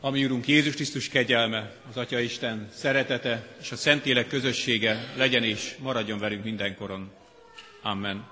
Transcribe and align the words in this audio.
Ami 0.00 0.24
Urunk 0.24 0.46
Jézus 0.46 0.74
Krisztus 0.74 1.08
kegyelme, 1.08 1.72
az 1.90 1.96
Atya 1.96 2.20
Isten 2.20 2.68
szeretete 2.72 3.46
és 3.60 3.72
a 3.72 3.76
Szentlélek 3.76 4.28
közössége 4.28 5.12
legyen 5.16 5.42
és 5.42 5.74
maradjon 5.78 6.18
velünk 6.18 6.44
mindenkoron. 6.44 7.10
Amen. 7.82 8.24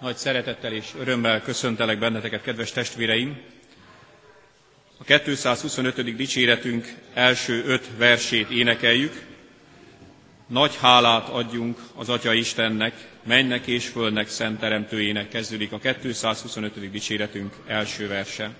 Nagy 0.00 0.16
szeretettel 0.16 0.72
és 0.72 0.86
örömmel 0.98 1.42
köszöntelek 1.42 1.98
benneteket, 1.98 2.42
kedves 2.42 2.72
testvéreim! 2.72 3.40
A 4.98 5.04
225. 5.04 6.16
dicséretünk 6.16 6.94
első 7.12 7.64
öt 7.64 7.88
versét 7.96 8.50
énekeljük. 8.50 9.22
Nagy 10.46 10.76
hálát 10.80 11.28
adjunk 11.28 11.78
az 11.94 12.08
Atya 12.08 12.32
Istennek, 12.32 13.08
mennek 13.22 13.66
és 13.66 13.86
fölnek 13.86 14.28
szent 14.28 14.60
teremtőjének 14.60 15.28
kezdődik 15.28 15.72
a 15.72 15.78
225. 15.78 16.90
dicséretünk 16.90 17.54
első 17.66 18.08
verse. 18.08 18.50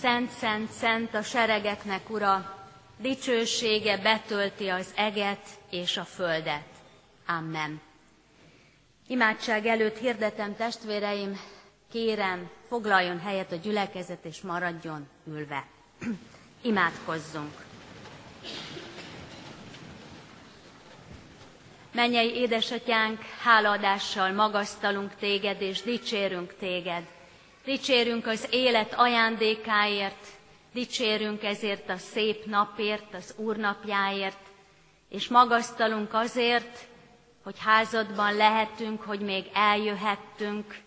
Szent, 0.00 0.30
szent, 0.30 0.70
szent 0.70 1.14
a 1.14 1.22
seregeknek, 1.22 2.10
Ura, 2.10 2.66
dicsősége 2.96 3.96
betölti 3.96 4.68
az 4.68 4.92
eget 4.96 5.46
és 5.70 5.96
a 5.96 6.04
földet. 6.04 6.66
Amen. 7.26 7.80
Imádság 9.06 9.66
előtt 9.66 9.98
hirdetem 9.98 10.56
testvéreim, 10.56 11.40
kérem, 11.90 12.50
foglaljon 12.68 13.20
helyet 13.20 13.52
a 13.52 13.56
gyülekezet, 13.56 14.24
és 14.24 14.40
maradjon 14.40 15.08
ülve. 15.26 15.66
Imádkozzunk. 16.62 17.64
Mennyei 21.92 22.34
édesatyánk, 22.34 23.20
hálaadással 23.42 24.32
magasztalunk 24.32 25.14
téged, 25.14 25.60
és 25.60 25.82
dicsérünk 25.82 26.54
téged 26.58 27.16
Dicsérünk 27.68 28.26
az 28.26 28.46
élet 28.50 28.94
ajándékáért, 28.94 30.26
dicsérünk 30.72 31.42
ezért 31.42 31.88
a 31.88 31.96
szép 31.96 32.44
napért, 32.44 33.14
az 33.14 33.34
Úr 33.36 33.56
napjáért, 33.56 34.38
és 35.08 35.28
magasztalunk 35.28 36.14
azért, 36.14 36.86
hogy 37.42 37.54
házadban 37.58 38.36
lehetünk, 38.36 39.02
hogy 39.02 39.20
még 39.20 39.50
eljöhettünk, 39.52 40.78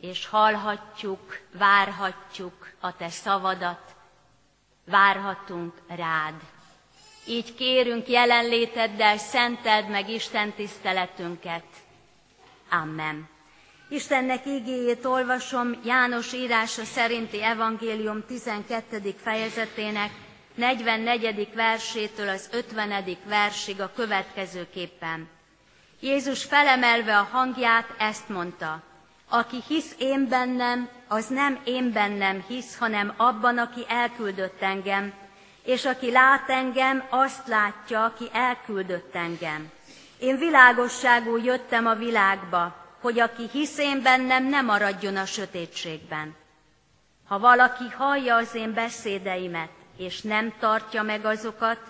és 0.00 0.26
hallhatjuk, 0.26 1.40
várhatjuk 1.52 2.72
a 2.80 2.96
Te 2.96 3.08
szavadat, 3.08 3.94
várhatunk 4.84 5.74
rád. 5.88 6.34
Így 7.26 7.54
kérünk 7.54 8.08
jelenléteddel, 8.08 9.18
szenteld 9.18 9.88
meg 9.88 10.08
Isten 10.10 10.52
tiszteletünket. 10.52 11.64
Amen. 12.70 13.36
Istennek 13.90 14.46
igéjét 14.46 15.04
olvasom 15.04 15.80
János 15.84 16.32
írása 16.32 16.84
szerinti 16.84 17.42
evangélium 17.42 18.24
12. 18.26 19.14
fejezetének 19.22 20.10
44. 20.54 21.48
versétől 21.54 22.28
az 22.28 22.48
50. 22.52 23.04
versig 23.24 23.80
a 23.80 23.92
következőképpen. 23.94 25.28
Jézus 26.00 26.44
felemelve 26.44 27.18
a 27.18 27.28
hangját 27.30 27.94
ezt 27.98 28.28
mondta, 28.28 28.82
Aki 29.28 29.62
hisz 29.68 29.94
én 29.98 30.28
bennem, 30.28 30.88
az 31.06 31.26
nem 31.26 31.58
én 31.64 31.92
bennem 31.92 32.44
hisz, 32.48 32.78
hanem 32.78 33.14
abban, 33.16 33.58
aki 33.58 33.84
elküldött 33.88 34.62
engem, 34.62 35.12
és 35.64 35.84
aki 35.84 36.10
lát 36.10 36.50
engem, 36.50 37.04
azt 37.08 37.46
látja, 37.46 38.04
aki 38.04 38.24
elküldött 38.32 39.14
engem. 39.14 39.70
Én 40.18 40.38
világosságú 40.38 41.36
jöttem 41.36 41.86
a 41.86 41.94
világba, 41.94 42.87
hogy 43.00 43.20
aki 43.20 43.48
hisz 43.52 43.78
én 43.78 44.02
bennem, 44.02 44.44
ne 44.44 44.60
maradjon 44.60 45.16
a 45.16 45.24
sötétségben. 45.24 46.34
Ha 47.26 47.38
valaki 47.38 47.88
hallja 47.96 48.36
az 48.36 48.54
én 48.54 48.74
beszédeimet, 48.74 49.70
és 49.96 50.20
nem 50.20 50.54
tartja 50.58 51.02
meg 51.02 51.24
azokat, 51.24 51.80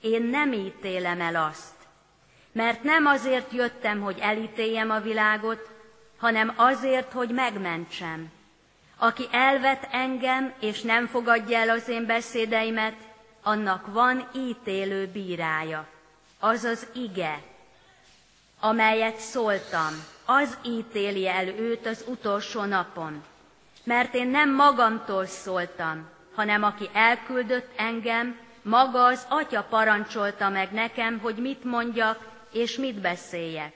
én 0.00 0.22
nem 0.22 0.52
ítélem 0.52 1.20
el 1.20 1.36
azt. 1.36 1.74
Mert 2.52 2.82
nem 2.82 3.06
azért 3.06 3.52
jöttem, 3.52 4.00
hogy 4.00 4.18
elítéljem 4.18 4.90
a 4.90 5.00
világot, 5.00 5.68
hanem 6.18 6.52
azért, 6.56 7.12
hogy 7.12 7.30
megmentsem. 7.30 8.32
Aki 8.96 9.28
elvet 9.30 9.88
engem, 9.90 10.52
és 10.60 10.82
nem 10.82 11.06
fogadja 11.06 11.58
el 11.58 11.68
az 11.68 11.88
én 11.88 12.06
beszédeimet, 12.06 12.96
annak 13.42 13.92
van 13.92 14.28
ítélő 14.34 15.06
bírája, 15.06 15.86
azaz 16.38 16.86
ige, 16.94 17.42
amelyet 18.60 19.16
szóltam, 19.18 20.04
az 20.24 20.58
ítéli 20.62 21.28
el 21.28 21.48
őt 21.48 21.86
az 21.86 22.04
utolsó 22.06 22.64
napon. 22.64 23.24
Mert 23.84 24.14
én 24.14 24.28
nem 24.28 24.54
magamtól 24.54 25.26
szóltam, 25.26 26.08
hanem 26.34 26.62
aki 26.62 26.88
elküldött 26.92 27.70
engem, 27.76 28.38
maga 28.62 29.04
az 29.04 29.26
Atya 29.28 29.62
parancsolta 29.62 30.48
meg 30.48 30.72
nekem, 30.72 31.18
hogy 31.18 31.36
mit 31.36 31.64
mondjak 31.64 32.28
és 32.52 32.76
mit 32.76 33.00
beszéljek. 33.00 33.72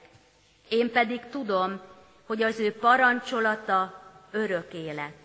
Én 0.68 0.92
pedig 0.92 1.20
tudom, 1.30 1.80
hogy 2.26 2.42
az 2.42 2.58
ő 2.58 2.72
parancsolata 2.72 4.02
örök 4.30 4.72
élet. 4.72 5.16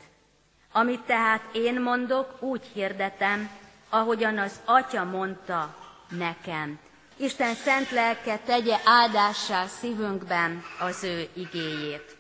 Amit 0.72 1.02
tehát 1.02 1.42
én 1.52 1.82
mondok, 1.82 2.42
úgy 2.42 2.62
hirdetem, 2.74 3.50
ahogyan 3.90 4.38
az 4.38 4.62
Atya 4.66 5.04
mondta 5.04 5.76
nekem. 6.10 6.80
Isten 7.18 7.56
szent 7.56 7.92
lelke 7.92 8.40
tegye 8.46 8.78
áldássá 8.86 9.66
szívünkben 9.66 10.64
az 10.80 11.04
ő 11.04 11.30
igéjét. 11.34 12.18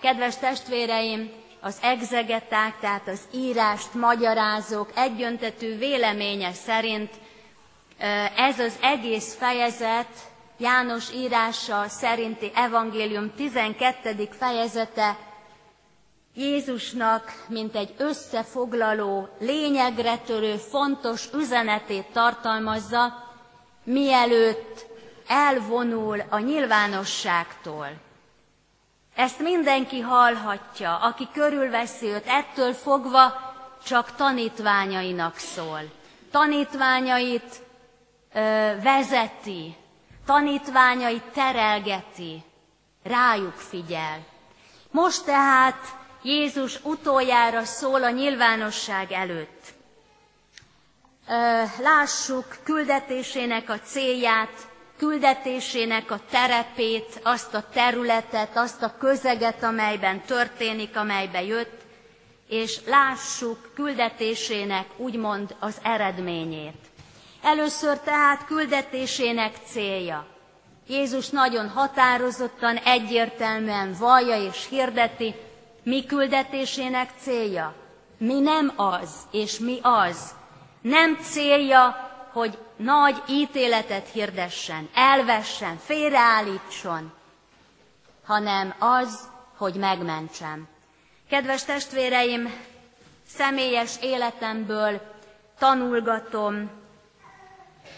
Kedves 0.00 0.36
testvéreim, 0.36 1.30
az 1.60 1.78
egzegeták, 1.82 2.78
tehát 2.80 3.08
az 3.08 3.20
írást 3.34 3.94
magyarázók 3.94 4.90
egyöntetű 4.94 5.78
véleménye 5.78 6.52
szerint 6.52 7.10
ez 8.36 8.58
az 8.58 8.78
egész 8.80 9.34
fejezet 9.34 10.08
János 10.60 11.12
írása 11.12 11.84
szerinti 11.88 12.50
evangélium 12.54 13.32
12. 13.36 14.28
fejezete 14.30 15.18
Jézusnak, 16.34 17.44
mint 17.48 17.76
egy 17.76 17.94
összefoglaló, 17.98 19.28
lényegre 19.40 20.16
törő, 20.18 20.56
fontos 20.56 21.28
üzenetét 21.34 22.06
tartalmazza, 22.12 23.27
mielőtt 23.88 24.86
elvonul 25.26 26.22
a 26.28 26.38
nyilvánosságtól. 26.38 27.88
Ezt 29.14 29.38
mindenki 29.38 30.00
hallhatja, 30.00 30.96
aki 30.96 31.28
körülveszi 31.32 32.06
őt, 32.06 32.26
ettől 32.26 32.72
fogva 32.72 33.54
csak 33.84 34.14
tanítványainak 34.14 35.36
szól. 35.36 35.80
Tanítványait 36.30 37.62
ö, 38.34 38.72
vezeti, 38.82 39.76
tanítványait 40.26 41.22
terelgeti, 41.22 42.42
rájuk 43.02 43.54
figyel. 43.54 44.18
Most 44.90 45.24
tehát 45.24 45.96
Jézus 46.22 46.84
utoljára 46.84 47.64
szól 47.64 48.04
a 48.04 48.10
nyilvánosság 48.10 49.12
előtt 49.12 49.77
lássuk 51.82 52.56
küldetésének 52.64 53.70
a 53.70 53.78
célját, 53.78 54.68
küldetésének 54.98 56.10
a 56.10 56.20
terepét, 56.30 57.20
azt 57.22 57.54
a 57.54 57.64
területet, 57.72 58.56
azt 58.56 58.82
a 58.82 58.94
közeget, 58.98 59.62
amelyben 59.62 60.20
történik, 60.20 60.96
amelybe 60.96 61.42
jött, 61.42 61.80
és 62.48 62.80
lássuk 62.86 63.70
küldetésének 63.74 64.86
úgymond 64.96 65.54
az 65.58 65.76
eredményét. 65.82 66.76
Először 67.42 67.98
tehát 67.98 68.44
küldetésének 68.44 69.54
célja. 69.66 70.26
Jézus 70.86 71.28
nagyon 71.28 71.68
határozottan, 71.68 72.76
egyértelműen 72.76 73.96
vallja 73.98 74.42
és 74.42 74.66
hirdeti, 74.68 75.34
mi 75.82 76.04
küldetésének 76.04 77.10
célja. 77.20 77.74
Mi 78.18 78.40
nem 78.40 78.72
az, 78.76 79.10
és 79.30 79.58
mi 79.58 79.78
az, 79.82 80.34
nem 80.88 81.18
célja, 81.22 82.10
hogy 82.32 82.58
nagy 82.76 83.22
ítéletet 83.28 84.08
hirdessen, 84.08 84.88
elvessen, 84.94 85.76
félreállítson, 85.76 87.12
hanem 88.24 88.74
az, 88.78 89.28
hogy 89.56 89.74
megmentsem. 89.74 90.68
Kedves 91.28 91.64
testvéreim, 91.64 92.52
személyes 93.26 93.94
életemből 94.00 95.00
tanulgatom 95.58 96.70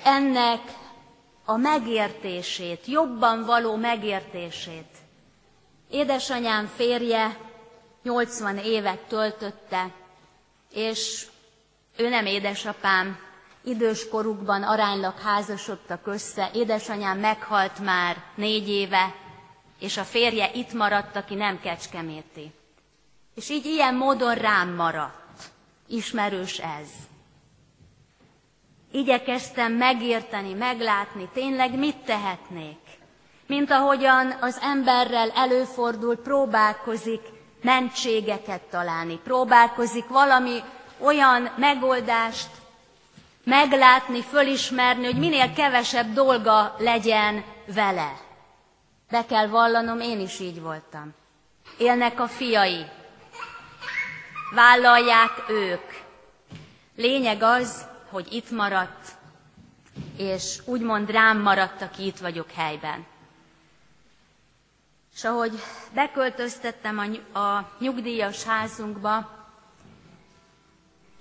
ennek 0.04 0.60
a 1.44 1.56
megértését, 1.56 2.86
jobban 2.86 3.44
való 3.44 3.76
megértését. 3.76 4.88
Édesanyám 5.90 6.70
férje 6.76 7.36
80 8.02 8.56
évet 8.58 8.98
töltötte, 8.98 9.90
és 10.72 11.26
ő 11.96 12.08
nem 12.08 12.26
édesapám, 12.26 13.18
idős 13.64 14.08
korukban 14.08 14.62
aránylag 14.62 15.18
házasodtak 15.18 16.06
össze, 16.06 16.50
édesanyám 16.54 17.18
meghalt 17.18 17.78
már 17.78 18.16
négy 18.34 18.68
éve, 18.68 19.14
és 19.78 19.96
a 19.96 20.04
férje 20.04 20.50
itt 20.54 20.72
maradt, 20.72 21.16
aki 21.16 21.34
nem 21.34 21.60
kecskeméti. 21.60 22.52
És 23.34 23.50
így 23.50 23.66
ilyen 23.66 23.94
módon 23.94 24.34
rám 24.34 24.74
maradt. 24.74 25.42
Ismerős 25.86 26.58
ez. 26.58 26.88
Igyekeztem 28.92 29.72
megérteni, 29.72 30.52
meglátni, 30.52 31.28
tényleg 31.32 31.78
mit 31.78 31.96
tehetnék. 31.96 32.78
Mint 33.46 33.70
ahogyan 33.70 34.36
az 34.40 34.58
emberrel 34.62 35.30
előfordul, 35.30 36.16
próbálkozik 36.16 37.20
mentségeket 37.62 38.62
találni, 38.62 39.18
próbálkozik 39.24 40.08
valami 40.08 40.60
olyan 41.00 41.50
megoldást 41.56 42.48
meglátni, 43.44 44.22
fölismerni, 44.22 45.04
hogy 45.04 45.18
minél 45.18 45.52
kevesebb 45.52 46.12
dolga 46.12 46.74
legyen 46.78 47.44
vele. 47.74 48.12
Be 49.10 49.26
kell 49.26 49.46
vallanom, 49.46 50.00
én 50.00 50.20
is 50.20 50.40
így 50.40 50.60
voltam. 50.60 51.14
Élnek 51.78 52.20
a 52.20 52.26
fiai. 52.26 52.86
Vállalják 54.54 55.44
ők. 55.48 55.90
Lényeg 56.96 57.42
az, 57.42 57.86
hogy 58.10 58.32
itt 58.32 58.50
maradt, 58.50 59.08
és 60.16 60.58
úgymond 60.64 61.10
rám 61.10 61.40
maradt, 61.40 61.82
aki 61.82 62.06
itt 62.06 62.18
vagyok 62.18 62.50
helyben. 62.50 63.06
És 65.14 65.24
ahogy 65.24 65.52
beköltöztettem 65.94 66.98
a, 67.32 67.38
nyugdíjas 67.78 68.44
házunkba, 68.44 69.39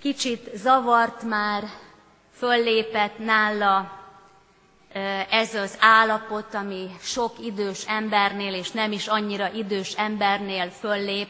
kicsit 0.02 0.50
zavart 0.56 1.24
már, 1.24 1.64
föllépett 2.32 3.18
nála 3.18 3.98
ez 5.30 5.56
az 5.56 5.78
állapot, 5.80 6.54
ami 6.54 6.90
sok 7.02 7.34
idős 7.42 7.86
embernél, 7.88 8.54
és 8.54 8.72
nem 8.72 8.92
is 8.92 9.08
annyira 9.08 9.52
idős 9.52 9.94
embernél 9.94 10.70
föllép. 10.70 11.30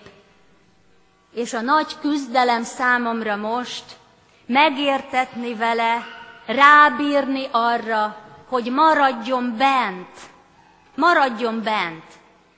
És 1.33 1.53
a 1.53 1.61
nagy 1.61 1.99
küzdelem 2.01 2.63
számomra 2.63 3.35
most 3.35 3.83
megértetni 4.45 5.55
vele, 5.55 6.05
rábírni 6.45 7.47
arra, 7.51 8.17
hogy 8.47 8.71
maradjon 8.71 9.55
bent, 9.57 10.17
maradjon 10.95 11.63
bent. 11.63 12.03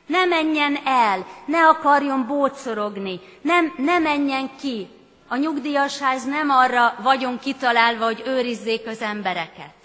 Ne 0.05 0.25
menjen 0.25 0.79
el, 0.85 1.25
ne 1.45 1.67
akarjon 1.67 2.27
bócorogni, 2.27 3.19
nem, 3.41 3.73
ne 3.77 3.99
menjen 3.99 4.55
ki, 4.59 4.87
a 5.31 5.35
nyugdíjasház 5.35 6.25
nem 6.25 6.49
arra 6.49 6.95
vagyon 7.01 7.39
kitalálva, 7.39 8.05
hogy 8.05 8.23
őrizzék 8.25 8.87
az 8.87 9.01
embereket. 9.01 9.75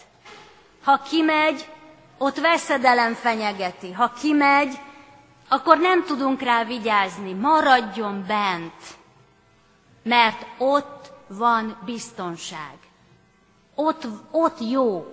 Ha 0.84 0.98
kimegy, 0.98 1.68
ott 2.18 2.38
veszedelem 2.38 3.14
fenyegeti. 3.14 3.92
Ha 3.92 4.12
kimegy, 4.20 4.78
akkor 5.48 5.78
nem 5.78 6.04
tudunk 6.04 6.40
rá 6.40 6.64
vigyázni. 6.64 7.32
Maradjon 7.32 8.24
bent, 8.26 8.82
mert 10.02 10.46
ott 10.58 11.12
van 11.26 11.78
biztonság. 11.84 12.74
Ott, 13.74 14.06
ott 14.30 14.58
jó. 14.70 15.06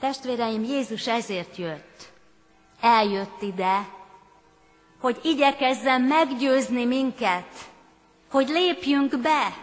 Testvéreim, 0.00 0.64
Jézus 0.64 1.06
ezért 1.06 1.56
jött. 1.56 2.12
Eljött 2.80 3.42
ide, 3.42 3.88
hogy 5.00 5.18
igyekezzen 5.22 6.00
meggyőzni 6.00 6.84
minket, 6.84 7.69
hogy 8.30 8.48
lépjünk 8.48 9.18
be, 9.18 9.56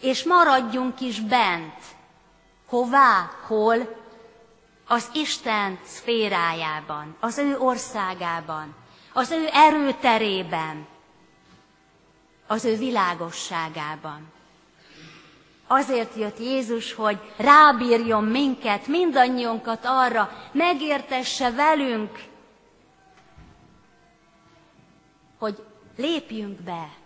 és 0.00 0.24
maradjunk 0.24 1.00
is 1.00 1.20
bent. 1.20 1.82
Hová? 2.66 3.30
Hol? 3.46 3.98
Az 4.86 5.10
Isten 5.12 5.78
szférájában, 5.84 7.16
az 7.20 7.38
ő 7.38 7.58
országában, 7.58 8.74
az 9.12 9.30
ő 9.30 9.48
erőterében, 9.52 10.86
az 12.46 12.64
ő 12.64 12.76
világosságában. 12.76 14.32
Azért 15.66 16.16
jött 16.16 16.38
Jézus, 16.38 16.92
hogy 16.94 17.18
rábírjon 17.36 18.24
minket, 18.24 18.86
mindannyiunkat 18.86 19.84
arra, 19.84 20.30
megértesse 20.52 21.50
velünk, 21.50 22.22
hogy 25.38 25.64
lépjünk 25.96 26.60
be. 26.60 26.99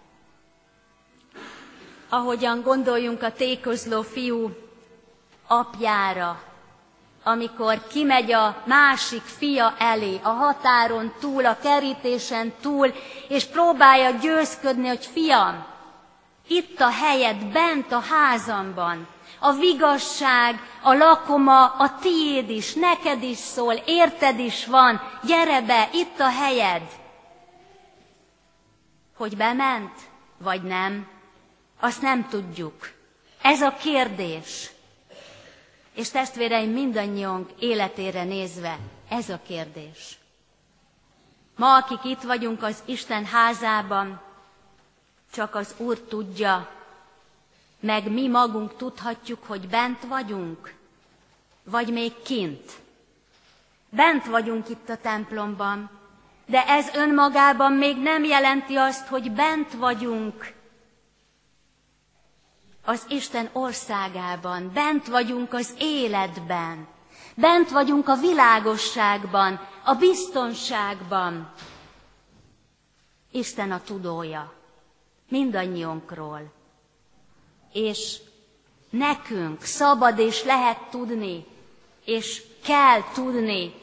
Ahogyan 2.14 2.62
gondoljunk 2.62 3.22
a 3.22 3.32
tékozló 3.32 4.02
fiú 4.02 4.50
apjára, 5.46 6.42
amikor 7.24 7.86
kimegy 7.86 8.32
a 8.32 8.62
másik 8.66 9.22
fia 9.22 9.74
elé, 9.78 10.20
a 10.22 10.28
határon 10.28 11.12
túl, 11.20 11.46
a 11.46 11.58
kerítésen 11.62 12.52
túl, 12.60 12.92
és 13.28 13.44
próbálja 13.44 14.10
győzködni, 14.10 14.88
hogy 14.88 15.06
fiam, 15.06 15.64
itt 16.48 16.80
a 16.80 16.90
helyed, 16.90 17.44
bent 17.44 17.92
a 17.92 18.00
házamban, 18.00 19.06
a 19.38 19.52
vigasság, 19.52 20.60
a 20.82 20.92
lakoma, 20.92 21.66
a 21.66 21.98
tiéd 22.00 22.50
is, 22.50 22.74
neked 22.74 23.22
is 23.22 23.38
szól, 23.38 23.74
érted 23.74 24.38
is 24.38 24.66
van, 24.66 25.00
gyere 25.22 25.60
be, 25.60 25.88
itt 25.92 26.20
a 26.20 26.28
helyed. 26.28 26.82
Hogy 29.16 29.36
bement, 29.36 29.92
vagy 30.38 30.62
nem, 30.62 31.13
azt 31.84 32.02
nem 32.02 32.28
tudjuk. 32.28 32.90
Ez 33.42 33.60
a 33.60 33.74
kérdés. 33.74 34.70
És 35.94 36.10
testvéreim, 36.10 36.70
mindannyiunk 36.70 37.50
életére 37.58 38.24
nézve, 38.24 38.78
ez 39.08 39.28
a 39.28 39.40
kérdés. 39.46 40.18
Ma, 41.56 41.76
akik 41.76 42.04
itt 42.04 42.20
vagyunk 42.20 42.62
az 42.62 42.82
Isten 42.84 43.24
házában, 43.24 44.20
csak 45.32 45.54
az 45.54 45.74
Úr 45.76 45.98
tudja, 45.98 46.70
meg 47.80 48.10
mi 48.10 48.28
magunk 48.28 48.76
tudhatjuk, 48.76 49.44
hogy 49.46 49.68
bent 49.68 50.04
vagyunk, 50.04 50.74
vagy 51.64 51.92
még 51.92 52.22
kint. 52.22 52.72
Bent 53.88 54.26
vagyunk 54.26 54.68
itt 54.68 54.88
a 54.88 54.96
templomban, 54.96 55.90
de 56.46 56.66
ez 56.66 56.94
önmagában 56.94 57.72
még 57.72 57.96
nem 57.96 58.24
jelenti 58.24 58.76
azt, 58.76 59.06
hogy 59.06 59.30
bent 59.30 59.72
vagyunk 59.72 60.62
az 62.84 63.04
Isten 63.08 63.48
országában, 63.52 64.70
bent 64.72 65.06
vagyunk 65.06 65.52
az 65.52 65.74
életben, 65.78 66.86
bent 67.34 67.70
vagyunk 67.70 68.08
a 68.08 68.16
világosságban, 68.16 69.60
a 69.84 69.94
biztonságban. 69.94 71.52
Isten 73.30 73.72
a 73.72 73.80
tudója 73.82 74.52
mindannyiunkról. 75.28 76.52
És 77.72 78.20
nekünk 78.90 79.62
szabad 79.62 80.18
és 80.18 80.44
lehet 80.44 80.78
tudni, 80.90 81.46
és 82.04 82.42
kell 82.64 83.02
tudni, 83.14 83.74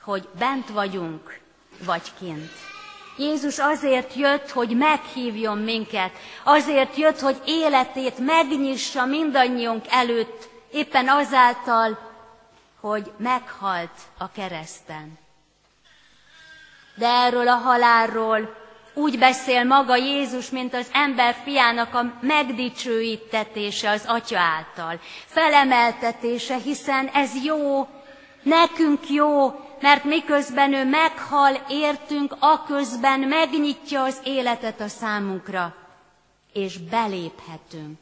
hogy 0.00 0.28
bent 0.38 0.68
vagyunk, 0.68 1.40
vagy 1.84 2.12
kint. 2.18 2.69
Jézus 3.16 3.58
azért 3.58 4.14
jött, 4.14 4.50
hogy 4.50 4.76
meghívjon 4.76 5.58
minket, 5.58 6.12
azért 6.44 6.96
jött, 6.96 7.20
hogy 7.20 7.40
életét 7.44 8.18
megnyissa 8.18 9.06
mindannyiunk 9.06 9.84
előtt, 9.88 10.48
éppen 10.72 11.08
azáltal, 11.08 11.98
hogy 12.80 13.12
meghalt 13.16 13.98
a 14.18 14.30
kereszten. 14.30 15.18
De 16.94 17.06
erről 17.06 17.48
a 17.48 17.54
halálról 17.54 18.58
úgy 18.94 19.18
beszél 19.18 19.64
maga 19.64 19.96
Jézus, 19.96 20.50
mint 20.50 20.74
az 20.74 20.86
ember 20.92 21.36
fiának 21.44 21.94
a 21.94 22.12
megdicsőítetése 22.20 23.90
az 23.90 24.02
Atya 24.06 24.38
által, 24.38 25.00
felemeltetése, 25.26 26.56
hiszen 26.56 27.06
ez 27.06 27.30
jó, 27.44 27.88
nekünk 28.42 29.10
jó, 29.10 29.60
mert 29.80 30.04
miközben 30.04 30.72
ő 30.72 30.84
meghal, 30.84 31.64
értünk, 31.68 32.36
aközben 32.38 33.20
megnyitja 33.20 34.02
az 34.02 34.20
életet 34.24 34.80
a 34.80 34.88
számunkra, 34.88 35.74
és 36.52 36.78
beléphetünk. 36.78 37.98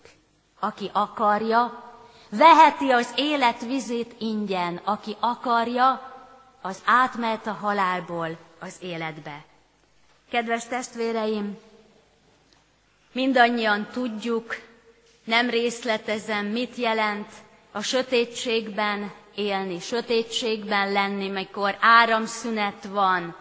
Aki 0.61 0.91
akarja, 0.93 1.83
veheti 2.31 2.91
az 2.91 3.13
élet 3.17 3.61
vizét 3.61 4.15
ingyen, 4.19 4.81
aki 4.85 5.17
akarja, 5.21 6.17
az 6.63 6.83
átmehet 6.85 7.47
a 7.47 7.53
halálból 7.53 8.39
az 8.59 8.75
életbe. 8.81 9.45
Kedves 10.31 10.67
testvéreim, 10.67 11.59
mindannyian 13.13 13.89
tudjuk, 13.93 14.57
nem 15.25 15.51
részletezem, 15.51 16.47
mit 16.47 16.77
jelent 16.77 17.29
a 17.73 17.83
sötétségben 17.83 19.13
élni, 19.39 19.81
sötétségben 19.81 20.93
lenni, 20.93 21.29
mikor 21.29 21.77
áramszünet 21.81 22.85
van. 22.85 23.37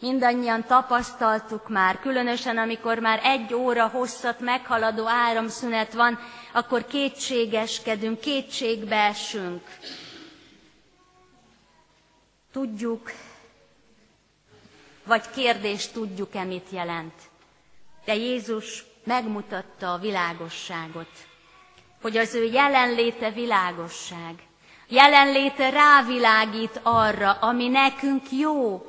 Mindannyian 0.00 0.64
tapasztaltuk 0.66 1.68
már, 1.68 2.00
különösen 2.00 2.58
amikor 2.58 2.98
már 2.98 3.20
egy 3.22 3.54
óra 3.54 3.86
hosszat 3.86 4.40
meghaladó 4.40 5.06
áramszünet 5.06 5.92
van, 5.92 6.18
akkor 6.52 6.86
kétségeskedünk, 6.86 8.20
kétségbe 8.20 8.96
esünk. 8.96 9.62
Tudjuk, 12.52 13.12
vagy 15.04 15.30
kérdést 15.30 15.92
tudjuk-e, 15.92 16.44
mit 16.44 16.66
jelent. 16.70 17.14
De 18.04 18.14
Jézus 18.14 18.84
megmutatta 19.04 19.92
a 19.92 19.98
világosságot, 19.98 21.10
hogy 22.02 22.16
az 22.16 22.34
ő 22.34 22.44
jelenléte 22.44 23.30
világosság. 23.30 24.47
Jelenléte 24.88 25.70
rávilágít 25.70 26.80
arra, 26.82 27.36
ami 27.40 27.68
nekünk 27.68 28.30
jó, 28.30 28.86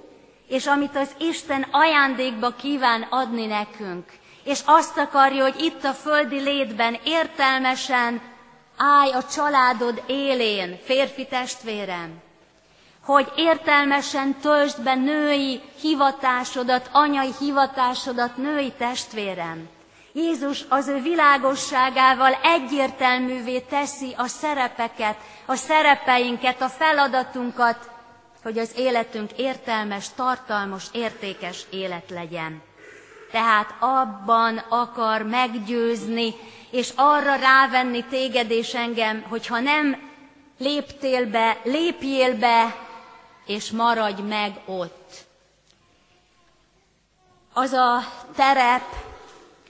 és 0.48 0.68
amit 0.68 0.96
az 0.96 1.10
Isten 1.18 1.66
ajándékba 1.72 2.50
kíván 2.50 3.02
adni 3.10 3.46
nekünk. 3.46 4.06
És 4.44 4.60
azt 4.66 4.98
akarja, 4.98 5.44
hogy 5.44 5.62
itt 5.62 5.84
a 5.84 5.94
földi 5.94 6.40
létben 6.40 6.98
értelmesen 7.04 8.22
állj 8.78 9.12
a 9.12 9.24
családod 9.24 10.04
élén, 10.06 10.80
férfi 10.84 11.26
testvérem, 11.26 12.22
hogy 13.04 13.32
értelmesen 13.36 14.40
töltsd 14.40 14.82
be 14.84 14.96
női 14.96 15.62
hivatásodat, 15.82 16.90
anyai 16.92 17.32
hivatásodat, 17.40 18.38
női 18.38 18.72
testvérem. 18.78 19.70
Jézus 20.14 20.66
az 20.70 20.88
ő 20.88 21.02
világosságával 21.02 22.34
egyértelművé 22.44 23.60
teszi 23.60 24.14
a 24.18 24.28
szerepeket, 24.28 25.18
a 25.46 25.56
szerepeinket, 25.56 26.62
a 26.62 26.70
feladatunkat, 26.70 27.90
hogy 28.44 28.58
az 28.58 28.72
életünk 28.76 29.32
értelmes, 29.32 30.10
tartalmas, 30.16 30.86
értékes 30.92 31.66
élet 31.70 32.10
legyen. 32.10 32.62
Tehát 33.32 33.76
abban 33.80 34.58
akar 34.58 35.22
meggyőzni, 35.22 36.34
és 36.72 36.90
arra 36.96 37.36
rávenni 37.36 38.04
téged 38.04 38.52
és 38.52 38.74
engem, 38.74 39.26
hogyha 39.30 39.60
nem 39.60 40.10
léptél 40.58 41.26
be, 41.26 41.58
lépjél 41.64 42.38
be 42.38 42.76
és 43.46 43.72
maradj 43.72 44.22
meg 44.22 44.60
ott. 44.66 45.14
Az 47.54 47.72
a 47.72 48.04
terep, 48.36 48.84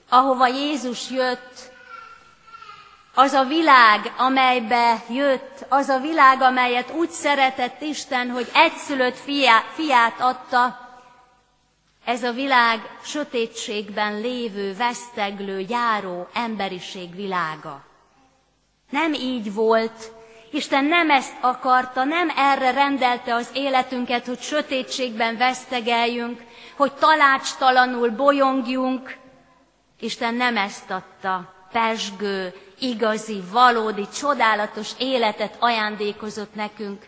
ahova 0.09 0.47
Jézus 0.47 1.09
jött, 1.09 1.71
az 3.13 3.31
a 3.31 3.43
világ, 3.43 4.13
amelybe 4.17 5.03
jött, 5.09 5.65
az 5.69 5.89
a 5.89 5.99
világ, 5.99 6.41
amelyet 6.41 6.91
úgy 6.91 7.09
szeretett 7.09 7.81
Isten, 7.81 8.29
hogy 8.29 8.49
egyszülött 8.53 9.17
fiát, 9.17 9.65
fiát 9.73 10.19
adta, 10.19 10.87
ez 12.05 12.23
a 12.23 12.31
világ 12.31 12.79
sötétségben 13.03 14.19
lévő, 14.21 14.75
veszteglő, 14.75 15.65
járó 15.69 16.27
emberiség 16.33 17.15
világa. 17.15 17.83
Nem 18.89 19.13
így 19.13 19.53
volt, 19.53 20.11
Isten 20.51 20.85
nem 20.85 21.11
ezt 21.11 21.37
akarta, 21.41 22.03
nem 22.03 22.31
erre 22.35 22.71
rendelte 22.71 23.33
az 23.33 23.49
életünket, 23.53 24.25
hogy 24.25 24.39
sötétségben 24.39 25.37
vesztegeljünk, 25.37 26.41
hogy 26.77 26.93
talácstalanul 26.93 28.09
bolyongjunk. 28.09 29.17
Isten 29.99 30.33
nem 30.33 30.57
ezt 30.57 30.89
adta, 30.89 31.53
pesgő, 31.71 32.53
igazi, 32.79 33.41
valódi, 33.51 34.07
csodálatos 34.09 34.91
életet 34.97 35.55
ajándékozott 35.59 36.55
nekünk. 36.55 37.07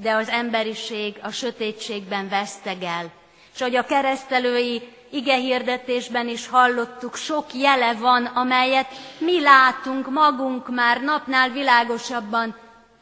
de 0.00 0.12
az 0.12 0.28
emberiség 0.28 1.18
a 1.22 1.30
sötétségben 1.30 2.28
vesztegel. 2.28 3.12
És 3.54 3.60
hogy 3.60 3.76
a 3.76 3.84
keresztelői 3.84 4.88
ige 5.10 5.36
hirdetésben 5.36 6.28
is 6.28 6.48
hallottuk, 6.48 7.16
sok 7.16 7.54
jele 7.54 7.94
van, 7.94 8.24
amelyet 8.24 8.88
mi 9.18 9.40
látunk 9.40 10.10
magunk 10.10 10.68
már 10.74 11.02
napnál 11.02 11.50
világosabban 11.50 12.56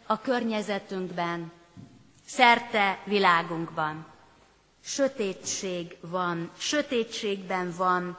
a 0.07 0.21
környezetünkben, 0.21 1.53
szerte 2.27 2.99
világunkban. 3.05 4.07
Sötétség 4.85 5.97
van, 6.01 6.51
sötétségben 6.59 7.75
van. 7.77 8.19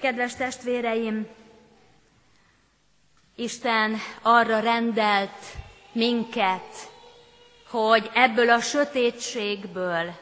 Kedves 0.00 0.34
testvéreim, 0.34 1.26
Isten 3.36 3.96
arra 4.22 4.58
rendelt 4.58 5.56
minket, 5.92 6.90
hogy 7.70 8.10
ebből 8.14 8.50
a 8.50 8.60
sötétségből, 8.60 10.14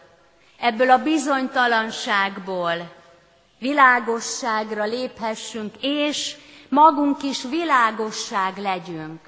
ebből 0.58 0.90
a 0.90 1.02
bizonytalanságból 1.02 2.92
világosságra 3.58 4.84
léphessünk, 4.84 5.74
és 5.80 6.36
magunk 6.68 7.22
is 7.22 7.42
világosság 7.42 8.56
legyünk. 8.58 9.20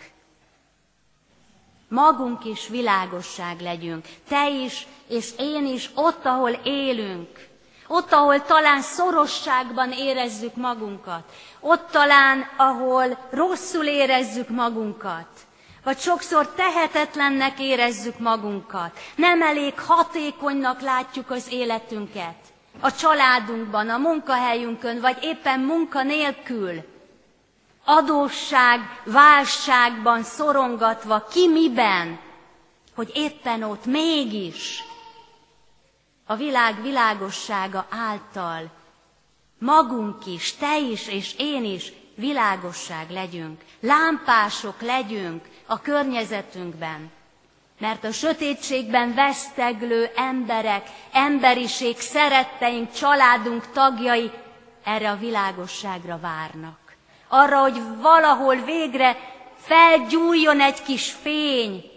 Magunk 1.89 2.45
is 2.45 2.69
világosság 2.69 3.61
legyünk. 3.61 4.07
Te 4.29 4.51
is, 4.51 4.87
és 5.09 5.31
én 5.39 5.67
is 5.67 5.91
ott, 5.95 6.25
ahol 6.25 6.51
élünk. 6.65 7.48
Ott, 7.91 8.13
ahol 8.13 8.43
talán 8.43 8.81
szorosságban 8.81 9.93
érezzük 9.93 10.57
magunkat. 10.57 11.23
Ott 11.61 11.91
talán, 11.91 12.49
ahol 12.57 13.19
rosszul 13.31 13.85
érezzük 13.85 14.49
magunkat. 14.49 15.27
Vagy 15.85 15.99
sokszor 15.99 16.49
tehetetlennek 16.55 17.61
érezzük 17.61 18.19
magunkat. 18.19 18.99
Nem 19.17 19.43
elég 19.43 19.81
hatékonynak 19.81 20.81
látjuk 20.81 21.31
az 21.31 21.47
életünket. 21.51 22.37
A 22.81 22.95
családunkban, 22.95 23.89
a 23.89 23.99
munkahelyünkön, 23.99 25.01
vagy 25.01 25.17
éppen 25.21 25.61
munka 25.61 26.03
nélkül. 26.03 26.85
Adósság, 27.85 28.81
válságban 29.05 30.23
szorongatva, 30.23 31.27
ki 31.31 31.49
miben, 31.49 32.19
hogy 32.95 33.11
éppen 33.15 33.63
ott 33.63 33.85
mégis 33.85 34.85
a 36.31 36.37
világ 36.37 36.83
világossága 36.83 37.87
által 37.91 38.71
magunk 39.59 40.27
is, 40.27 40.55
te 40.55 40.79
is 40.79 41.09
és 41.09 41.35
én 41.39 41.65
is 41.65 41.93
világosság 42.15 43.11
legyünk, 43.11 43.61
lámpások 43.81 44.81
legyünk 44.81 45.45
a 45.67 45.81
környezetünkben. 45.81 47.11
Mert 47.79 48.05
a 48.05 48.13
sötétségben 48.13 49.15
veszteglő 49.15 50.11
emberek, 50.17 50.91
emberiség, 51.13 51.99
szeretteink, 51.99 52.93
családunk 52.93 53.71
tagjai 53.73 54.31
erre 54.85 55.11
a 55.11 55.17
világosságra 55.17 56.19
várnak. 56.21 56.79
Arra, 57.29 57.61
hogy 57.61 57.83
valahol 58.01 58.57
végre 58.57 59.17
felgyújjon 59.59 60.61
egy 60.61 60.83
kis 60.83 61.13
fény. 61.23 61.91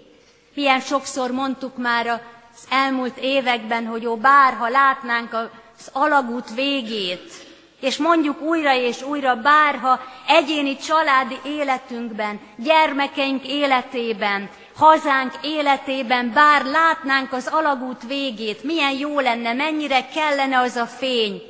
Milyen 0.53 0.79
sokszor 0.79 1.31
mondtuk 1.31 1.77
már 1.77 2.07
az 2.53 2.67
elmúlt 2.69 3.17
években, 3.17 3.85
hogy 3.85 4.05
ó, 4.05 4.15
bárha 4.15 4.67
látnánk 4.69 5.33
az 5.33 5.89
alagút 5.91 6.53
végét, 6.53 7.49
és 7.79 7.97
mondjuk 7.97 8.41
újra 8.41 8.75
és 8.75 9.01
újra, 9.01 9.35
bárha 9.35 9.99
egyéni 10.27 10.77
családi 10.77 11.39
életünkben, 11.43 12.39
gyermekeink 12.55 13.47
életében, 13.47 14.49
hazánk 14.75 15.33
életében, 15.41 16.31
bár 16.33 16.65
látnánk 16.65 17.33
az 17.33 17.47
alagút 17.47 18.03
végét, 18.07 18.63
milyen 18.63 18.91
jó 18.91 19.19
lenne, 19.19 19.53
mennyire 19.53 20.07
kellene 20.07 20.59
az 20.59 20.75
a 20.75 20.85
fény. 20.85 21.41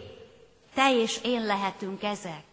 Te 0.76 0.94
és 1.02 1.20
én 1.24 1.46
lehetünk 1.46 2.04
ezek. 2.04 2.44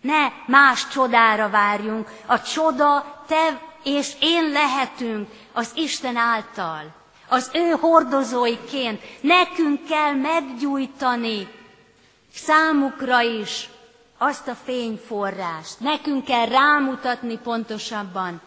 Ne 0.00 0.32
más 0.46 0.88
csodára 0.88 1.48
várjunk, 1.48 2.10
a 2.26 2.42
csoda 2.42 3.22
te 3.26 3.60
és 3.84 4.12
én 4.20 4.50
lehetünk 4.50 5.28
az 5.52 5.70
Isten 5.74 6.16
által, 6.16 7.03
az 7.34 7.50
ő 7.52 7.70
hordozóiként. 7.70 9.00
Nekünk 9.20 9.84
kell 9.88 10.12
meggyújtani 10.12 11.48
számukra 12.34 13.20
is 13.20 13.68
azt 14.18 14.48
a 14.48 14.54
fényforrást. 14.54 15.80
Nekünk 15.80 16.24
kell 16.24 16.46
rámutatni 16.46 17.38
pontosabban, 17.38 18.40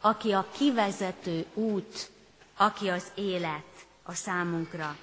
aki 0.00 0.32
a 0.32 0.46
kivezető 0.56 1.46
út, 1.54 2.10
aki 2.56 2.88
az 2.88 3.04
élet 3.14 3.64
a 4.02 4.14
számunkra. 4.14 4.96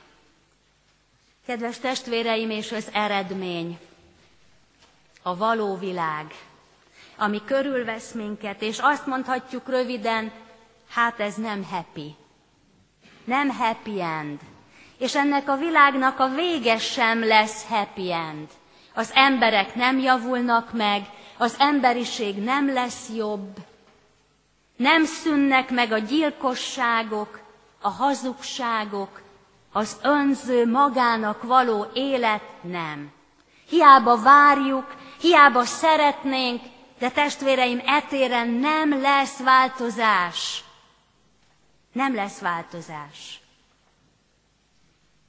Kedves 1.46 1.78
testvéreim, 1.80 2.50
és 2.50 2.72
az 2.72 2.88
eredmény, 2.94 3.80
a 5.22 5.36
való 5.36 5.78
világ, 5.78 6.36
ami 7.18 7.42
körülvesz 7.46 8.12
minket, 8.12 8.62
és 8.62 8.80
azt 8.82 9.06
mondhatjuk 9.06 9.68
röviden, 9.68 10.32
hát 10.90 11.20
ez 11.20 11.36
nem 11.36 11.64
happy. 11.64 12.16
Nem 13.30 13.50
happy 13.50 14.02
end. 14.02 14.40
És 14.98 15.16
ennek 15.16 15.50
a 15.50 15.56
világnak 15.56 16.20
a 16.20 16.28
vége 16.28 16.78
sem 16.78 17.24
lesz 17.28 17.66
happy 17.68 18.12
end. 18.12 18.48
Az 18.94 19.12
emberek 19.14 19.76
nem 19.76 20.00
javulnak 20.00 20.74
meg, 20.74 21.02
az 21.38 21.56
emberiség 21.60 22.36
nem 22.36 22.74
lesz 22.74 23.10
jobb, 23.16 23.58
nem 24.76 25.06
szűnnek 25.06 25.70
meg 25.70 25.92
a 25.92 25.98
gyilkosságok, 25.98 27.40
a 27.82 27.90
hazugságok, 27.90 29.22
az 29.72 29.98
önző 30.04 30.66
magának 30.66 31.44
való 31.44 31.86
élet 31.94 32.44
nem. 32.62 33.12
Hiába 33.70 34.22
várjuk, 34.22 34.96
hiába 35.22 35.64
szeretnénk, 35.64 36.62
de 37.00 37.10
testvéreim, 37.10 37.82
etéren 37.86 38.48
nem 38.48 39.02
lesz 39.02 39.38
változás. 39.38 40.64
Nem 41.92 42.16
lesz 42.16 42.40
változás. 42.40 43.40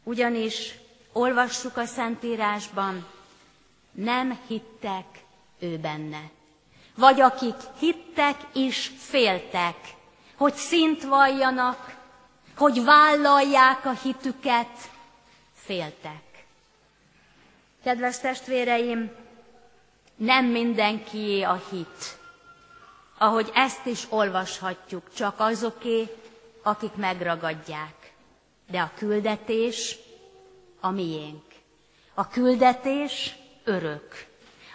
Ugyanis 0.02 0.74
olvassuk 1.12 1.76
a 1.76 1.84
Szentírásban, 1.84 3.06
nem 3.92 4.38
hittek 4.46 5.06
ő 5.58 5.78
benne. 5.78 6.30
Vagy 6.94 7.20
akik 7.20 7.56
hittek 7.78 8.36
is 8.52 8.92
féltek, 8.98 9.76
hogy 10.36 10.54
szint 10.54 11.02
valljanak, 11.02 11.96
hogy 12.56 12.84
vállalják 12.84 13.84
a 13.84 13.92
hitüket, 13.92 14.90
féltek. 15.54 16.44
Kedves 17.84 18.18
testvéreim, 18.18 19.10
nem 20.16 20.44
mindenkié 20.44 21.42
a 21.42 21.62
hit. 21.70 22.18
Ahogy 23.18 23.50
ezt 23.54 23.86
is 23.86 24.06
olvashatjuk, 24.08 25.14
csak 25.14 25.40
azoké, 25.40 26.19
akik 26.62 26.94
megragadják. 26.94 28.12
De 28.70 28.80
a 28.80 28.90
küldetés 28.96 29.98
a 30.80 30.90
miénk. 30.90 31.42
A 32.14 32.28
küldetés 32.28 33.34
örök. 33.64 34.26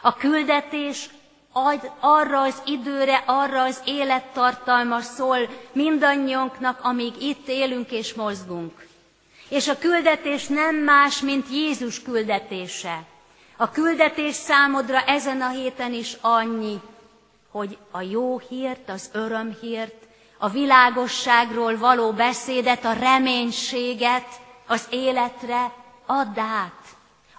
A 0.02 0.14
küldetés 0.14 1.10
ad 1.52 1.92
arra 2.00 2.42
az 2.42 2.62
időre, 2.66 3.24
arra 3.26 3.62
az 3.62 3.82
élettartalma 3.86 5.02
szól 5.02 5.38
mindannyiunknak, 5.72 6.80
amíg 6.84 7.22
itt 7.22 7.48
élünk 7.48 7.92
és 7.92 8.14
mozgunk. 8.14 8.88
És 9.50 9.68
a 9.68 9.78
küldetés 9.78 10.48
nem 10.48 10.76
más, 10.76 11.22
mint 11.22 11.50
Jézus 11.52 12.02
küldetése. 12.02 13.04
A 13.58 13.72
küldetés 13.72 14.36
számodra 14.36 15.02
ezen 15.02 15.42
a 15.42 15.50
héten 15.50 15.94
is 15.94 16.18
annyi, 16.22 16.82
hogy 17.52 17.78
a 17.92 18.02
jó 18.02 18.40
hírt, 18.40 18.90
az 18.90 19.10
örömhírt, 19.14 20.08
a 20.38 20.50
világosságról 20.50 21.78
való 21.78 22.12
beszédet, 22.12 22.86
a 22.86 22.94
reménységet 22.94 24.28
az 24.68 24.88
életre 24.90 25.72
add 26.06 26.40
át. 26.40 26.84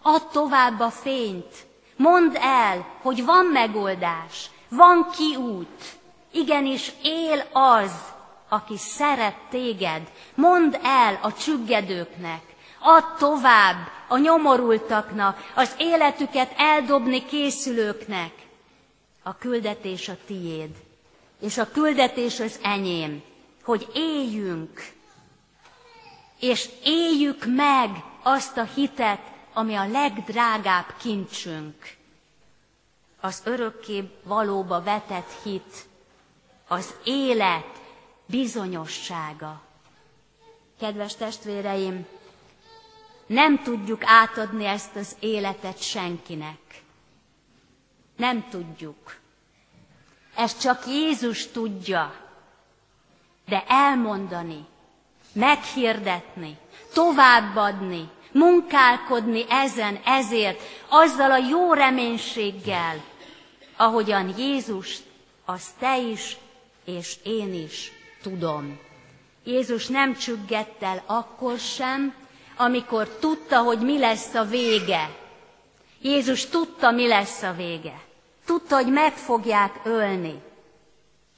Add 0.02 0.20
tovább 0.32 0.80
a 0.80 0.90
fényt. 0.90 1.66
Mondd 1.96 2.37
el, 2.37 2.87
hogy 3.02 3.24
van 3.24 3.46
megoldás, 3.46 4.50
van 4.68 5.11
kiút. 5.16 5.98
Igenis 6.32 6.92
él 7.02 7.44
az, 7.52 7.92
aki 8.48 8.76
szeret 8.76 9.37
téged. 9.50 10.02
Mondd 10.35 10.74
el 10.82 11.18
a 11.22 11.32
csüggedőknek, 11.32 12.42
add 12.80 13.04
tovább 13.18 13.76
a 14.09 14.18
nyomorultaknak, 14.18 15.52
az 15.54 15.74
életüket 15.78 16.52
eldobni 16.56 17.24
készülőknek. 17.24 18.32
A 19.22 19.37
küldetés 19.37 20.09
a 20.09 20.16
tiéd, 20.26 20.70
és 21.40 21.59
a 21.59 21.70
küldetés 21.70 22.40
az 22.40 22.59
enyém, 22.62 23.22
hogy 23.62 23.88
éljünk, 23.94 24.92
és 26.40 26.68
éljük 26.85 27.44
meg 27.46 28.05
azt 28.22 28.57
a 28.57 28.64
hitet, 28.64 29.20
ami 29.53 29.75
a 29.75 29.88
legdrágább 29.88 30.94
kincsünk. 30.96 31.96
Az 33.20 33.40
örökké 33.44 34.11
valóba 34.22 34.83
vetett 34.83 35.31
hit, 35.42 35.88
az 36.68 36.94
élet 37.05 37.81
bizonyossága. 38.27 39.62
Kedves 40.79 41.16
testvéreim, 41.16 42.07
nem 43.27 43.62
tudjuk 43.62 44.03
átadni 44.05 44.64
ezt 44.64 44.96
az 44.96 45.16
életet 45.20 45.83
senkinek. 45.83 46.83
Nem 48.16 48.49
tudjuk. 48.49 49.16
Ezt 50.37 50.61
csak 50.61 50.87
Jézus 50.87 51.46
tudja. 51.46 52.14
De 53.49 53.64
elmondani, 53.68 54.64
meghirdetni, 55.33 56.57
továbbadni, 56.92 58.09
munkálkodni 58.33 59.44
ezen, 59.49 60.01
ezért, 60.05 60.61
azzal 60.88 61.31
a 61.31 61.49
jó 61.49 61.72
reménységgel, 61.72 63.05
ahogyan 63.77 64.35
Jézus, 64.38 64.99
az 65.44 65.64
te 65.79 65.99
is, 65.99 66.37
és 66.85 67.16
én 67.25 67.55
is 67.55 67.92
tudom. 68.22 68.79
Jézus 69.44 69.87
nem 69.87 70.16
csüggett 70.16 70.83
el 70.83 71.03
akkor 71.07 71.59
sem, 71.59 72.14
amikor 72.57 73.09
tudta, 73.09 73.62
hogy 73.62 73.79
mi 73.79 73.99
lesz 73.99 74.35
a 74.35 74.44
vége. 74.44 75.16
Jézus 76.01 76.46
tudta, 76.46 76.90
mi 76.90 77.07
lesz 77.09 77.42
a 77.42 77.53
vége. 77.53 78.05
Tudta, 78.46 78.74
hogy 78.74 78.92
meg 78.92 79.12
fogják 79.12 79.80
ölni. 79.85 80.42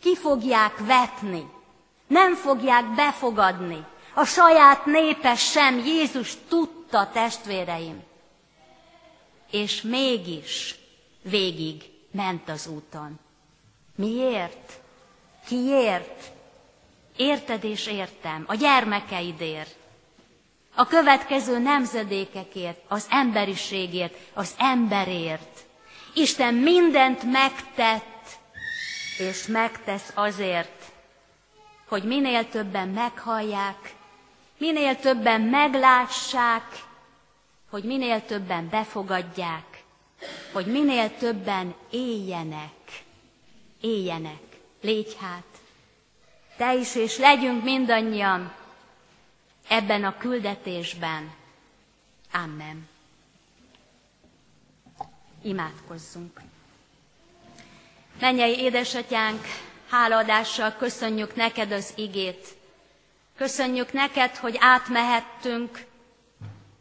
Ki 0.00 0.16
fogják 0.16 0.78
vetni. 0.78 1.50
Nem 2.06 2.34
fogják 2.34 2.94
befogadni. 2.94 3.84
A 4.14 4.24
saját 4.24 4.86
népe 4.86 5.34
sem. 5.34 5.78
Jézus 5.78 6.36
tudta, 6.48 7.10
testvéreim. 7.12 8.02
És 9.50 9.82
mégis 9.82 10.74
végig 11.22 11.90
ment 12.10 12.48
az 12.48 12.66
úton. 12.66 13.18
Miért? 13.94 14.80
Kiért? 15.46 16.30
Érted 17.16 17.64
és 17.64 17.86
értem, 17.86 18.44
a 18.46 18.54
gyermekeidért, 18.54 19.76
a 20.74 20.86
következő 20.86 21.58
nemzedékekért, 21.58 22.80
az 22.88 23.06
emberiségért, 23.10 24.14
az 24.34 24.54
emberért. 24.58 25.66
Isten 26.14 26.54
mindent 26.54 27.22
megtett, 27.22 28.38
és 29.18 29.46
megtesz 29.46 30.12
azért, 30.14 30.92
hogy 31.88 32.02
minél 32.02 32.48
többen 32.48 32.88
meghallják, 32.88 33.94
minél 34.58 34.96
többen 34.96 35.40
meglássák, 35.40 36.86
hogy 37.70 37.84
minél 37.84 38.24
többen 38.24 38.68
befogadják, 38.68 39.82
hogy 40.52 40.66
minél 40.66 41.16
többen 41.16 41.74
éljenek, 41.90 43.02
éljenek. 43.80 44.40
Légy 44.80 45.16
hát, 45.20 45.44
te 46.56 46.74
is, 46.74 46.94
és 46.94 47.18
legyünk 47.18 47.64
mindannyian 47.64 48.52
ebben 49.68 50.04
a 50.04 50.16
küldetésben. 50.16 51.30
Amen. 52.32 52.88
Imádkozzunk. 55.48 56.40
Mennyei 58.20 58.58
édesatyánk, 58.58 59.44
hálaadással 59.90 60.74
köszönjük 60.78 61.34
neked 61.34 61.72
az 61.72 61.92
igét. 61.96 62.46
Köszönjük 63.36 63.92
neked, 63.92 64.36
hogy 64.36 64.56
átmehettünk 64.60 65.84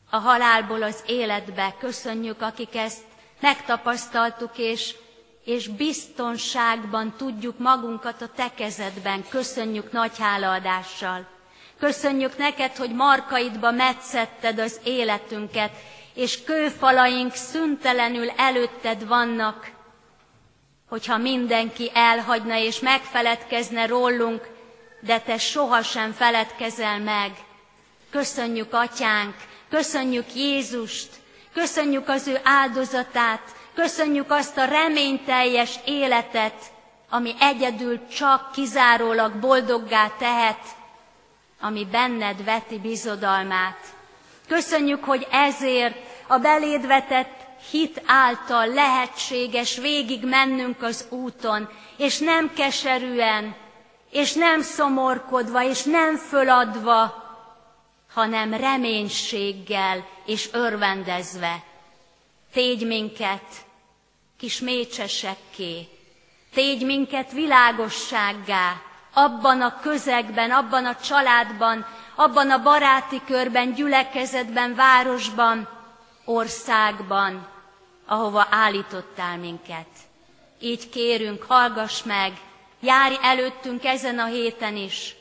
a 0.10 0.18
halálból 0.18 0.84
az 0.84 1.04
életbe. 1.06 1.76
Köszönjük, 1.80 2.42
akik 2.42 2.76
ezt 2.76 3.04
megtapasztaltuk, 3.40 4.58
és, 4.58 4.96
és 5.44 5.68
biztonságban 5.68 7.14
tudjuk 7.18 7.60
magunkat 7.60 8.22
a 8.22 8.30
te 8.36 8.52
kezedben. 8.56 9.26
Köszönjük 9.30 9.92
nagy 9.92 10.18
hálaadással. 10.20 11.28
Köszönjük 11.80 12.38
neked, 12.38 12.76
hogy 12.76 12.92
markaidba 12.92 13.72
metszetted 13.72 14.60
az 14.60 14.80
életünket, 14.84 15.72
és 16.18 16.44
kőfalaink 16.44 17.34
szüntelenül 17.34 18.30
előtted 18.30 19.08
vannak. 19.08 19.72
Hogyha 20.90 21.18
mindenki 21.18 21.92
elhagyna 21.94 22.58
és 22.58 22.80
megfeledkezne 22.80 23.86
rólunk, 23.86 24.48
de 25.00 25.20
te 25.20 25.38
sohasem 25.38 26.12
feledkezel 26.12 27.00
meg. 27.00 27.32
Köszönjük, 28.10 28.74
atyánk, 28.74 29.36
köszönjük 29.70 30.36
Jézust, 30.36 31.10
köszönjük 31.54 32.10
az 32.10 32.28
ő 32.28 32.40
áldozatát, 32.44 33.56
köszönjük 33.74 34.32
azt 34.32 34.58
a 34.58 34.66
reményteljes 34.66 35.76
életet, 35.86 36.62
ami 37.10 37.34
egyedül 37.40 38.08
csak 38.08 38.52
kizárólag 38.52 39.34
boldoggá 39.34 40.12
tehet, 40.18 40.62
ami 41.62 41.86
benned 41.92 42.44
veti 42.44 42.78
bizodalmát. 42.78 43.78
Köszönjük, 44.48 45.04
hogy 45.04 45.28
ezért 45.32 46.07
a 46.28 46.38
beléd 46.38 46.88
vetett 46.88 47.46
hit 47.72 48.02
által 48.06 48.68
lehetséges 48.68 49.78
végig 49.78 50.26
mennünk 50.26 50.84
az 50.84 51.06
úton, 51.10 51.70
és 51.98 52.20
nem 52.20 52.54
keserűen, 52.54 53.56
és 54.12 54.34
nem 54.34 54.62
szomorkodva, 54.62 55.64
és 55.64 55.84
nem 55.84 56.18
föladva, 56.18 57.26
hanem 58.14 58.54
reménységgel 58.54 60.06
és 60.26 60.50
örvendezve. 60.52 61.64
Tégy 62.54 62.88
minket 62.88 63.44
kis 64.38 64.60
mécsesekké, 64.60 65.88
tégy 66.54 66.86
minket 66.86 67.32
világossággá, 67.32 68.82
abban 69.14 69.62
a 69.62 69.80
közegben, 69.80 70.52
abban 70.52 70.86
a 70.86 70.96
családban, 70.96 71.86
abban 72.16 72.52
a 72.52 72.62
baráti 72.62 73.22
körben, 73.26 73.74
gyülekezetben, 73.74 74.76
városban, 74.76 75.77
országban, 76.28 77.48
ahova 78.06 78.48
állítottál 78.50 79.38
minket. 79.38 79.88
Így 80.60 80.90
kérünk, 80.90 81.44
hallgass 81.44 82.04
meg, 82.04 82.42
járj 82.80 83.16
előttünk 83.22 83.84
ezen 83.84 84.20
a 84.20 84.26
héten 84.26 84.76
is, 84.76 85.16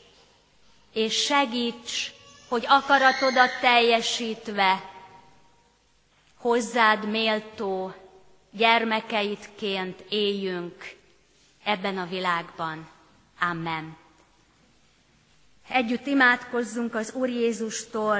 és 0.93 1.23
segíts, 1.23 2.11
hogy 2.47 2.65
akaratodat 2.67 3.59
teljesítve 3.61 4.89
hozzád 6.37 7.09
méltó 7.09 7.93
gyermekeidként 8.51 10.03
éljünk 10.09 10.95
ebben 11.63 11.97
a 11.97 12.05
világban. 12.05 12.87
Amen. 13.39 13.97
Együtt 15.69 16.05
imádkozzunk 16.05 16.95
az 16.95 17.13
Úr 17.13 17.29
Jézustól 17.29 18.19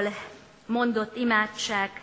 mondott 0.66 1.16
imádság 1.16 2.02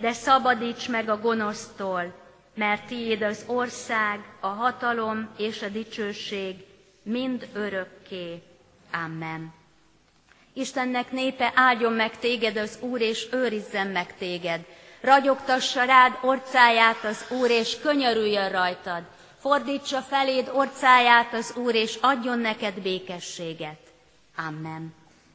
de 0.00 0.12
szabadíts 0.12 0.88
meg 0.88 1.08
a 1.08 1.20
gonosztól, 1.20 2.12
mert 2.54 2.86
tiéd 2.86 3.22
az 3.22 3.44
ország, 3.46 4.20
a 4.40 4.46
hatalom 4.46 5.28
és 5.36 5.62
a 5.62 5.68
dicsőség 5.68 6.56
mind 7.02 7.48
örökké. 7.54 8.42
Amen. 8.92 9.52
Istennek 10.52 11.12
népe 11.12 11.52
áldjon 11.54 11.92
meg 11.92 12.18
téged 12.18 12.56
az 12.56 12.78
Úr, 12.80 13.00
és 13.00 13.26
őrizzen 13.32 13.86
meg 13.86 14.16
téged. 14.16 14.60
Ragyogtassa 15.00 15.84
rád 15.84 16.18
orcáját 16.22 17.04
az 17.04 17.26
Úr, 17.30 17.50
és 17.50 17.78
könyörüljön 17.80 18.50
rajtad. 18.50 19.02
Fordítsa 19.38 20.00
feléd 20.00 20.50
orcáját 20.54 21.32
az 21.32 21.54
Úr, 21.56 21.74
és 21.74 21.98
adjon 22.00 22.38
neked 22.38 22.80
békességet. 22.80 23.80
Amen. 24.36 24.99